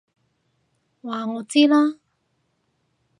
[1.03, 1.99] 話我知啦！